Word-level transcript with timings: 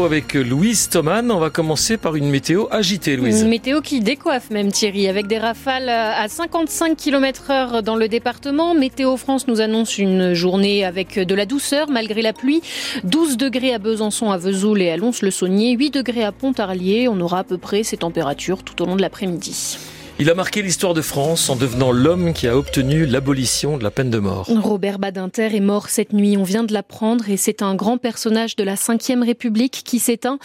avec 0.00 0.32
Louise 0.32 0.88
Thoman. 0.88 1.30
On 1.30 1.38
va 1.38 1.50
commencer 1.50 1.98
par 1.98 2.16
une 2.16 2.30
météo 2.30 2.64
agitée, 2.70 3.14
Louise. 3.16 3.42
Une 3.42 3.48
météo 3.48 3.82
qui 3.82 4.00
décoiffe 4.00 4.48
même 4.50 4.72
Thierry, 4.72 5.06
avec 5.06 5.26
des 5.26 5.38
rafales 5.38 5.90
à 5.90 6.26
55 6.28 6.96
km 6.96 7.50
heure 7.50 7.82
dans 7.82 7.96
le 7.96 8.08
département. 8.08 8.74
Météo 8.74 9.18
France 9.18 9.46
nous 9.48 9.60
annonce 9.60 9.98
une 9.98 10.32
journée 10.32 10.84
avec 10.84 11.18
de 11.18 11.34
la 11.34 11.44
douceur 11.44 11.90
malgré 11.90 12.22
la 12.22 12.32
pluie. 12.32 12.62
12 13.04 13.36
degrés 13.36 13.74
à 13.74 13.78
Besançon, 13.78 14.30
à 14.30 14.38
Vesoul 14.38 14.80
et 14.80 14.90
à 14.90 14.96
Lons-le-Saunier, 14.96 15.72
8 15.72 15.90
degrés 15.90 16.24
à 16.24 16.32
Pontarlier. 16.32 17.08
On 17.08 17.20
aura 17.20 17.40
à 17.40 17.44
peu 17.44 17.58
près 17.58 17.82
ces 17.82 17.98
températures 17.98 18.62
tout 18.62 18.82
au 18.82 18.86
long 18.86 18.96
de 18.96 19.02
l'après-midi. 19.02 19.76
Il 20.22 20.30
a 20.30 20.34
marqué 20.36 20.62
l'histoire 20.62 20.94
de 20.94 21.02
France 21.02 21.50
en 21.50 21.56
devenant 21.56 21.90
l'homme 21.90 22.32
qui 22.32 22.46
a 22.46 22.56
obtenu 22.56 23.06
l'abolition 23.06 23.76
de 23.76 23.82
la 23.82 23.90
peine 23.90 24.08
de 24.08 24.20
mort. 24.20 24.48
Robert 24.62 25.00
Badinter 25.00 25.52
est 25.52 25.58
mort 25.58 25.88
cette 25.88 26.12
nuit, 26.12 26.36
on 26.36 26.44
vient 26.44 26.62
de 26.62 26.72
l'apprendre, 26.72 27.28
et 27.28 27.36
c'est 27.36 27.60
un 27.60 27.74
grand 27.74 27.98
personnage 27.98 28.54
de 28.54 28.62
la 28.62 28.74
Ve 28.74 29.20
République 29.20 29.82
qui 29.84 29.98
s'éteint. 29.98 30.38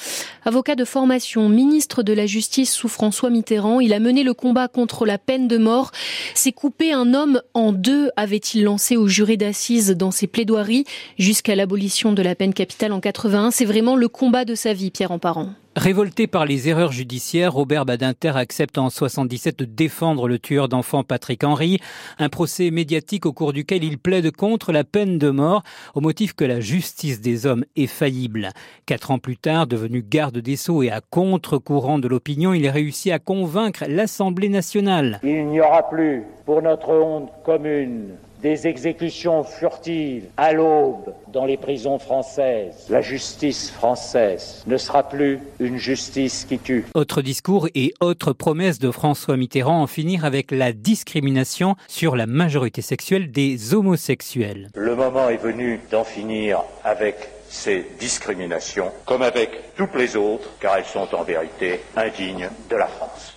Avocat 0.46 0.74
de 0.74 0.84
formation, 0.84 1.48
ministre 1.48 2.02
de 2.02 2.12
la 2.12 2.26
Justice 2.26 2.74
sous 2.74 2.88
François 2.88 3.30
Mitterrand, 3.30 3.80
il 3.80 3.94
a 3.94 4.00
mené 4.00 4.24
le 4.24 4.34
combat 4.34 4.68
contre 4.68 5.06
la 5.06 5.20
peine 5.20 5.48
de 5.48 5.60
mort. 5.60 5.92
C'est 6.34 6.54
couper 6.54 6.92
un 6.92 7.14
homme 7.14 7.44
en 7.54 7.72
deux, 7.72 8.10
avait-il 8.16 8.64
lancé 8.64 8.98
au 8.98 9.08
juré 9.08 9.38
d'assises 9.38 9.92
dans 9.92 10.10
ses 10.10 10.26
plaidoiries, 10.26 10.86
jusqu'à 11.20 11.54
l'abolition 11.54 12.14
de 12.14 12.24
la 12.24 12.34
peine 12.34 12.56
capitale 12.56 12.94
en 12.94 13.00
81. 13.00 13.52
C'est 13.52 13.66
vraiment 13.66 13.96
le 13.96 14.08
combat 14.08 14.44
de 14.44 14.56
sa 14.56 14.74
vie, 14.74 14.90
Pierre 14.90 15.12
Emparent. 15.12 15.52
Révolté 15.78 16.26
par 16.26 16.48
les 16.48 16.70
erreurs 16.70 16.92
judiciaires, 16.92 17.54
Robert 17.54 17.86
Badinter 17.86 18.32
accepte 18.36 18.80
en 18.80 18.90
77 18.90 19.60
de 19.60 19.66
défendre 19.66 20.28
le 20.28 20.40
tueur 20.40 20.70
d'enfants 20.70 21.04
Patrick 21.04 21.44
Henry, 21.44 21.78
un 22.18 22.30
procès 22.30 22.72
médiatique 22.72 23.28
au 23.28 23.32
cours 23.32 23.54
duquel 23.54 23.84
il 23.84 24.00
plaide 24.00 24.32
contre 24.32 24.72
la 24.72 24.84
peine 24.84 25.20
de 25.20 25.30
mort 25.30 25.62
au 25.94 26.02
motif 26.02 26.34
que 26.34 26.46
la 26.46 26.62
justice 26.62 27.22
des 27.22 27.46
hommes 27.46 27.64
est 27.76 27.86
faillible. 27.86 28.50
Quatre 28.88 29.12
ans 29.12 29.20
plus 29.20 29.38
tard, 29.38 29.68
devenu 29.68 30.02
garde 30.02 30.40
des 30.40 30.56
Sceaux 30.56 30.82
et 30.82 30.90
à 30.90 31.00
contre-courant 31.00 32.00
de 32.00 32.08
l'opinion, 32.08 32.56
il 32.56 32.68
réussit 32.68 33.12
à 33.12 33.20
convaincre 33.20 33.84
l'Assemblée 33.88 34.50
nationale. 34.50 35.20
Il 35.22 35.46
n'y 35.46 35.62
aura 35.62 35.88
plus, 35.88 36.24
pour 36.48 36.64
notre 36.64 36.90
honte 36.90 37.30
commune, 37.46 38.16
des 38.42 38.68
exécutions 38.68 39.44
furtives 39.44 40.26
à 40.38 40.54
l'aube 40.54 41.14
dans 41.32 41.46
les 41.46 41.58
prisons 41.58 42.00
françaises. 42.00 42.86
La 42.90 43.02
justice 43.02 43.72
française 43.72 44.64
ne 44.68 44.78
sera 44.78 45.04
plus 45.08 45.40
une 45.60 45.78
justice 45.78 46.46
qui 46.46 46.60
tue. 46.60 46.86
Autre 46.94 47.22
discours 47.22 47.68
et 47.76 47.94
autre 48.00 48.34
promesse 48.34 48.80
de 48.80 48.92
François 48.92 49.38
Mitterrand 49.38 49.82
en 49.82 49.88
finir 49.88 50.26
avec 50.26 50.52
la 50.52 50.72
discrimination 50.72 51.76
sur 51.88 52.16
la 52.16 52.26
majorité 52.26 52.82
sexuelle 52.82 53.32
des 53.32 53.74
homosexuels. 53.74 54.70
Le 54.76 54.96
moment 54.96 55.30
est 55.30 55.38
venu 55.38 55.80
d'en 55.92 56.04
finir 56.04 56.62
avec 56.84 57.16
ces 57.50 57.86
discriminations, 58.00 58.92
comme 59.06 59.22
avec 59.22 59.76
toutes 59.76 59.96
les 59.96 60.16
autres, 60.16 60.50
car 60.60 60.78
elles 60.78 60.86
sont 60.86 61.08
en 61.16 61.24
vérité 61.24 61.80
indignes 61.96 62.50
de 62.70 62.76
la 62.76 62.88
France 62.88 63.37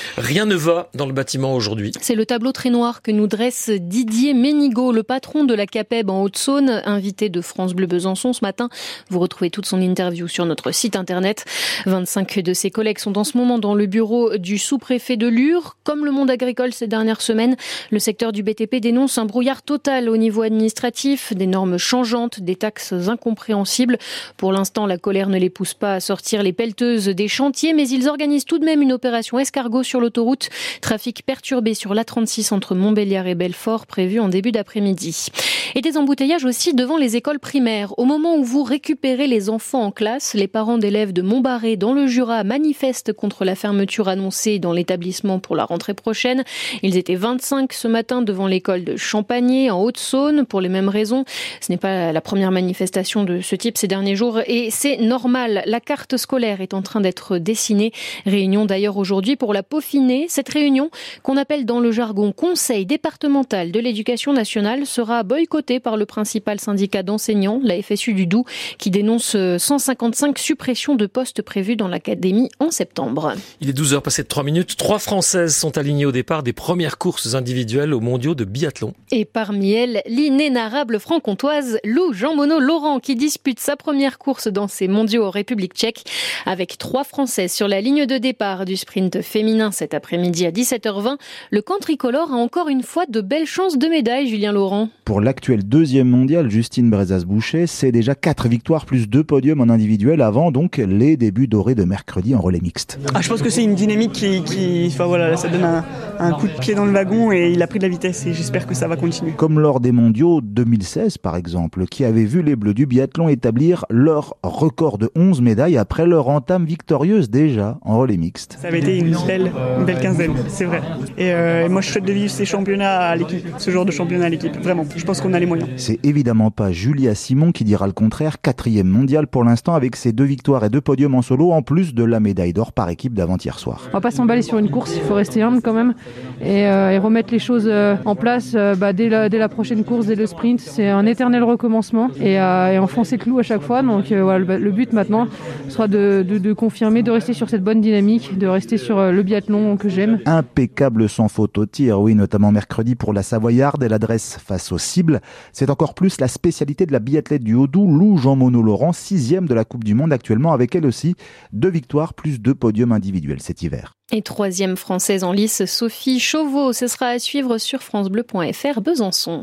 Rien 0.17 0.45
ne 0.45 0.55
va 0.55 0.89
dans 0.93 1.05
le 1.05 1.13
bâtiment 1.13 1.55
aujourd'hui. 1.55 1.93
C'est 2.01 2.15
le 2.15 2.25
tableau 2.25 2.51
très 2.51 2.69
noir 2.69 3.01
que 3.01 3.11
nous 3.11 3.27
dresse 3.27 3.69
Didier 3.69 4.33
Ménigaud, 4.33 4.91
le 4.91 5.03
patron 5.03 5.45
de 5.45 5.53
la 5.53 5.65
CAPEB 5.65 6.09
en 6.09 6.23
Haute-Saône, 6.23 6.81
invité 6.85 7.29
de 7.29 7.39
France 7.39 7.73
Bleu 7.73 7.87
Besançon 7.87 8.33
ce 8.33 8.43
matin. 8.43 8.69
Vous 9.09 9.19
retrouvez 9.19 9.49
toute 9.49 9.65
son 9.65 9.81
interview 9.81 10.27
sur 10.27 10.45
notre 10.45 10.71
site 10.71 10.95
internet. 10.97 11.45
25 11.85 12.39
de 12.39 12.53
ses 12.53 12.71
collègues 12.71 12.99
sont 12.99 13.17
en 13.17 13.23
ce 13.23 13.37
moment 13.37 13.57
dans 13.57 13.73
le 13.73 13.85
bureau 13.85 14.37
du 14.37 14.57
sous-préfet 14.57 15.15
de 15.15 15.27
Lure. 15.27 15.77
Comme 15.83 16.05
le 16.05 16.11
monde 16.11 16.29
agricole 16.29 16.73
ces 16.73 16.87
dernières 16.87 17.21
semaines, 17.21 17.55
le 17.89 17.99
secteur 17.99 18.33
du 18.33 18.43
BTP 18.43 18.75
dénonce 18.75 19.17
un 19.17 19.25
brouillard 19.25 19.61
total 19.61 20.09
au 20.09 20.17
niveau 20.17 20.41
administratif, 20.41 21.33
des 21.33 21.47
normes 21.47 21.77
changeantes, 21.77 22.41
des 22.41 22.57
taxes 22.57 22.93
incompréhensibles. 23.07 23.97
Pour 24.35 24.51
l'instant, 24.51 24.85
la 24.85 24.97
colère 24.97 25.29
ne 25.29 25.37
les 25.37 25.49
pousse 25.49 25.73
pas 25.73 25.93
à 25.93 25.99
sortir 26.01 26.43
les 26.43 26.53
pelleteuses 26.53 27.05
des 27.05 27.29
chantiers, 27.29 27.73
mais 27.73 27.87
ils 27.87 28.09
organisent 28.09 28.45
tout 28.45 28.59
de 28.59 28.65
même 28.65 28.81
une 28.81 28.91
opération 28.91 29.39
escargot 29.39 29.83
sur 29.83 30.00
l'autoroute. 30.01 30.49
Trafic 30.81 31.23
perturbé 31.25 31.73
sur 31.73 31.93
l'A36 31.93 32.53
entre 32.53 32.75
Montbéliard 32.75 33.27
et 33.27 33.35
Belfort, 33.35 33.85
prévu 33.85 34.19
en 34.19 34.27
début 34.27 34.51
d'après-midi. 34.51 35.27
Et 35.73 35.81
des 35.81 35.97
embouteillages 35.97 36.43
aussi 36.43 36.73
devant 36.73 36.97
les 36.97 37.15
écoles 37.15 37.39
primaires. 37.39 37.97
Au 37.97 38.03
moment 38.03 38.35
où 38.35 38.43
vous 38.43 38.63
récupérez 38.63 39.27
les 39.27 39.49
enfants 39.49 39.83
en 39.83 39.91
classe, 39.91 40.33
les 40.33 40.49
parents 40.49 40.77
d'élèves 40.77 41.13
de 41.13 41.21
Montbarré 41.21 41.77
dans 41.77 41.93
le 41.93 42.07
Jura 42.07 42.43
manifestent 42.43 43.13
contre 43.13 43.45
la 43.45 43.55
fermeture 43.55 44.09
annoncée 44.09 44.59
dans 44.59 44.73
l'établissement 44.73 45.39
pour 45.39 45.55
la 45.55 45.63
rentrée 45.63 45.93
prochaine. 45.93 46.43
Ils 46.83 46.97
étaient 46.97 47.15
25 47.15 47.71
ce 47.71 47.87
matin 47.87 48.21
devant 48.21 48.47
l'école 48.47 48.83
de 48.83 48.97
Champagné 48.97 49.71
en 49.71 49.81
Haute-Saône 49.81 50.45
pour 50.45 50.59
les 50.59 50.67
mêmes 50.67 50.89
raisons. 50.89 51.23
Ce 51.61 51.71
n'est 51.71 51.77
pas 51.77 52.11
la 52.11 52.21
première 52.21 52.51
manifestation 52.51 53.23
de 53.23 53.39
ce 53.39 53.55
type 53.55 53.77
ces 53.77 53.87
derniers 53.87 54.17
jours 54.17 54.41
et 54.47 54.71
c'est 54.71 54.97
normal. 54.97 55.63
La 55.65 55.79
carte 55.79 56.17
scolaire 56.17 56.59
est 56.59 56.73
en 56.73 56.81
train 56.81 56.99
d'être 56.99 57.37
dessinée. 57.37 57.93
Réunion 58.25 58.65
d'ailleurs 58.65 58.97
aujourd'hui 58.97 59.37
pour 59.37 59.53
la 59.53 59.63
peaufiner. 59.63 60.25
Cette 60.27 60.49
réunion, 60.49 60.91
qu'on 61.23 61.37
appelle 61.37 61.65
dans 61.65 61.79
le 61.79 61.93
jargon 61.93 62.33
Conseil 62.33 62.85
départemental 62.85 63.71
de 63.71 63.79
l'éducation 63.79 64.33
nationale, 64.33 64.85
sera 64.85 65.23
boycottée 65.23 65.60
par 65.79 65.97
le 65.97 66.05
principal 66.05 66.59
syndicat 66.59 67.03
d'enseignants, 67.03 67.59
la 67.63 67.81
FSU 67.81 68.13
du 68.13 68.25
Doubs, 68.25 68.45
qui 68.77 68.89
dénonce 68.89 69.35
155 69.57 70.37
suppressions 70.37 70.95
de 70.95 71.05
postes 71.05 71.41
prévues 71.41 71.75
dans 71.75 71.87
l'académie 71.87 72.49
en 72.59 72.71
septembre. 72.71 73.33
Il 73.59 73.69
est 73.69 73.77
12h 73.77 74.01
passé 74.01 74.23
de 74.23 74.27
3 74.27 74.43
minutes. 74.43 74.75
Trois 74.77 74.99
Françaises 74.99 75.55
sont 75.55 75.77
alignées 75.77 76.05
au 76.05 76.11
départ 76.11 76.43
des 76.43 76.53
premières 76.53 76.97
courses 76.97 77.35
individuelles 77.35 77.93
aux 77.93 77.99
mondiaux 77.99 78.35
de 78.35 78.45
biathlon. 78.45 78.93
Et 79.11 79.25
parmi 79.25 79.71
elles, 79.73 80.01
l'inénarrable 80.07 80.99
franc-comtoise 80.99 81.79
Lou 81.83 82.13
Jean 82.13 82.35
Monod 82.35 82.61
Laurent 82.61 82.99
qui 82.99 83.15
dispute 83.15 83.59
sa 83.59 83.75
première 83.75 84.17
course 84.17 84.47
dans 84.47 84.67
ces 84.67 84.87
mondiaux 84.87 85.25
en 85.25 85.29
République 85.29 85.73
tchèque 85.73 86.03
avec 86.45 86.77
trois 86.77 87.03
Françaises 87.03 87.53
sur 87.53 87.67
la 87.67 87.81
ligne 87.81 88.05
de 88.05 88.17
départ 88.17 88.65
du 88.65 88.77
sprint 88.77 89.21
féminin 89.21 89.71
cet 89.71 89.93
après-midi 89.93 90.45
à 90.45 90.51
17h20. 90.51 91.17
Le 91.51 91.61
camp 91.61 91.79
tricolore 91.79 92.31
a 92.31 92.35
encore 92.35 92.69
une 92.69 92.83
fois 92.83 93.05
de 93.07 93.21
belles 93.21 93.45
chances 93.45 93.77
de 93.77 93.87
médaille, 93.87 94.27
Julien 94.27 94.51
Laurent. 94.51 94.89
Pour 95.05 95.21
l'actuel 95.21 95.50
deuxième 95.57 96.07
mondial, 96.07 96.49
Justine 96.49 96.89
Brezas-Boucher, 96.89 97.67
c'est 97.67 97.91
déjà 97.91 98.15
quatre 98.15 98.47
victoires 98.47 98.85
plus 98.85 99.09
deux 99.09 99.23
podiums 99.23 99.61
en 99.61 99.69
individuel 99.69 100.21
avant 100.21 100.51
donc 100.51 100.77
les 100.77 101.17
débuts 101.17 101.47
dorés 101.47 101.75
de 101.75 101.83
mercredi 101.83 102.35
en 102.35 102.39
relais 102.39 102.59
mixte. 102.61 102.99
Ah, 103.13 103.21
je 103.21 103.29
pense 103.29 103.41
que 103.41 103.49
c'est 103.49 103.63
une 103.63 103.75
dynamique 103.75 104.11
qui, 104.11 104.43
qui 104.43 104.85
enfin 104.87 105.05
voilà, 105.05 105.35
ça 105.37 105.47
donne 105.47 105.63
un, 105.63 105.85
un, 106.19 106.31
coup 106.33 106.47
de 106.47 106.53
pied 106.59 106.75
dans 106.75 106.85
le 106.85 106.91
wagon 106.91 107.31
et 107.31 107.51
il 107.51 107.61
a 107.61 107.67
pris 107.67 107.79
de 107.79 107.83
la 107.83 107.89
vitesse 107.89 108.25
et 108.25 108.33
j'espère 108.33 108.67
que 108.67 108.73
ça 108.73 108.87
va 108.87 108.95
continuer. 108.95 109.31
Comme 109.31 109.59
lors 109.59 109.79
des 109.79 109.91
mondiaux 109.91 110.41
2016 110.41 111.17
par 111.17 111.35
exemple, 111.35 111.85
qui 111.87 112.05
avait 112.05 112.25
vu 112.25 112.41
les 112.41 112.55
Bleus 112.55 112.73
du 112.73 112.85
biathlon 112.85 113.29
établir 113.29 113.85
leur 113.89 114.35
record 114.43 114.97
de 114.97 115.09
11 115.15 115.41
médailles 115.41 115.77
après 115.77 116.05
leur 116.05 116.29
entame 116.29 116.65
victorieuse 116.65 117.29
déjà 117.29 117.77
en 117.81 117.97
relais 117.97 118.17
mixte. 118.17 118.57
Ça 118.61 118.67
avait 118.67 118.79
été 118.79 118.97
une 118.97 119.15
belle, 119.25 119.51
une 119.77 119.85
belle 119.85 119.99
quinzaine, 119.99 120.33
c'est 120.47 120.65
vrai. 120.65 120.81
Et, 121.17 121.31
euh, 121.31 121.65
et 121.65 121.69
moi 121.69 121.81
je 121.81 121.89
souhaite 121.89 122.05
de 122.05 122.13
vivre 122.13 122.31
ces 122.31 122.45
championnats 122.45 122.99
à 122.99 123.15
l'équipe, 123.15 123.45
ce 123.57 123.71
genre 123.71 123.85
de 123.85 123.91
championnat 123.91 124.25
à 124.25 124.29
l'équipe, 124.29 124.55
vraiment. 124.61 124.85
Je 124.95 125.03
pense 125.03 125.21
qu'on 125.21 125.33
a 125.33 125.39
les 125.41 125.47
moyens. 125.47 125.69
C'est 125.75 125.99
évidemment 126.05 126.51
pas 126.51 126.71
Julia 126.71 127.15
Simon 127.15 127.51
qui 127.51 127.63
dira 127.63 127.87
le 127.87 127.93
contraire, 127.93 128.41
quatrième 128.41 128.87
mondial 128.87 129.27
pour 129.27 129.43
l'instant 129.43 129.73
avec 129.73 129.95
ses 129.95 130.13
deux 130.13 130.23
victoires 130.23 130.63
et 130.63 130.69
deux 130.69 130.81
podiums 130.81 131.15
en 131.15 131.21
solo 131.21 131.51
en 131.51 131.61
plus 131.61 131.93
de 131.93 132.03
la 132.03 132.19
médaille 132.19 132.53
d'or 132.53 132.71
par 132.71 132.89
équipe 132.89 133.13
d'avant-hier 133.13 133.59
soir. 133.59 133.81
On 133.89 133.93
va 133.93 134.01
pas 134.01 134.11
s'emballer 134.11 134.41
sur 134.41 134.57
une 134.57 134.69
course, 134.69 134.95
il 134.95 135.01
faut 135.01 135.15
rester 135.15 135.41
humble 135.41 135.61
quand 135.61 135.73
même 135.73 135.95
et, 136.41 136.67
euh, 136.67 136.91
et 136.91 136.97
remettre 136.97 137.33
les 137.33 137.39
choses 137.39 137.67
euh, 137.67 137.95
en 138.05 138.15
place 138.15 138.53
euh, 138.55 138.75
bah, 138.75 138.93
dès, 138.93 139.09
la, 139.09 139.29
dès, 139.29 139.37
la, 139.37 139.49
prochaine 139.49 139.83
course, 139.83 140.05
dès 140.05 140.15
le 140.15 140.25
sprint. 140.25 140.59
C'est 140.59 140.87
un 140.87 141.05
éternel 141.05 141.43
recommencement 141.43 142.09
et, 142.19 142.33
et 142.33 142.79
enfoncer 142.79 143.17
le 143.17 143.23
clou 143.23 143.39
à 143.39 143.43
chaque 143.43 143.61
fois. 143.61 143.81
Donc 143.81 144.11
voilà, 144.11 144.39
le, 144.39 144.57
le, 144.57 144.71
but 144.71 144.93
maintenant 144.93 145.27
sera 145.67 145.87
de, 145.87 146.23
de, 146.27 146.37
de, 146.37 146.53
confirmer, 146.53 147.03
de 147.03 147.11
rester 147.11 147.33
sur 147.33 147.49
cette 147.49 147.63
bonne 147.63 147.81
dynamique, 147.81 148.37
de 148.37 148.47
rester 148.47 148.77
sur 148.77 149.11
le 149.11 149.23
biathlon 149.23 149.77
que 149.77 149.89
j'aime. 149.89 150.19
Impeccable 150.25 151.09
sans 151.09 151.27
faute 151.27 151.57
au 151.57 151.65
tir, 151.65 151.99
oui, 151.99 152.15
notamment 152.15 152.51
mercredi 152.51 152.95
pour 152.95 153.13
la 153.13 153.23
Savoyarde. 153.23 153.81
Elle 153.83 153.93
adresse 153.93 154.37
face 154.43 154.71
aux 154.71 154.77
cibles. 154.77 155.21
C'est 155.53 155.69
encore 155.69 155.93
plus 155.93 156.19
la 156.19 156.27
spécialité 156.27 156.85
de 156.85 156.91
la 156.91 156.99
biathlète 156.99 157.43
du 157.43 157.53
Haut-Doubs, 157.53 157.91
Lou 157.91 158.17
Jean 158.17 158.35
Monod 158.35 158.65
Laurent, 158.65 158.93
sixième 158.93 159.47
de 159.47 159.53
la 159.53 159.65
Coupe 159.65 159.83
du 159.83 159.93
Monde 159.93 160.13
actuellement, 160.13 160.53
avec 160.53 160.75
elle 160.75 160.85
aussi 160.85 161.15
deux 161.51 161.69
victoires 161.69 162.13
plus 162.13 162.39
deux 162.39 162.55
podiums 162.55 162.91
individuels 162.91 163.41
cet 163.41 163.61
hiver. 163.61 163.93
Et 164.13 164.21
troisième 164.21 164.75
française 164.75 165.23
en 165.23 165.31
lice, 165.31 165.63
Sophie 165.65 166.19
Chauveau. 166.19 166.73
Ce 166.73 166.87
sera 166.87 167.07
à 167.07 167.19
suivre 167.19 167.57
sur 167.57 167.81
FranceBleu.fr 167.81 168.81
Besançon. 168.81 169.39